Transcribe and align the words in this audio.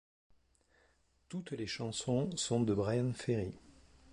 Toutes 1.29 1.51
les 1.51 1.67
chansons 1.67 2.35
sont 2.35 2.63
de 2.63 2.73
Bryan 2.73 3.13
Ferry. 3.13 3.53